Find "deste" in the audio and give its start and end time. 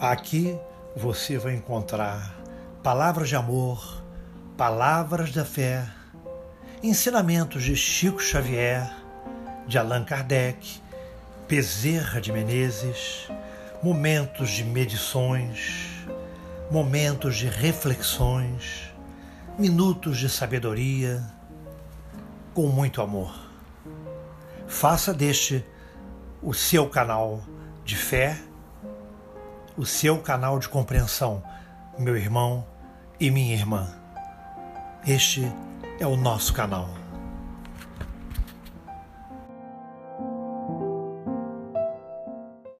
25.12-25.66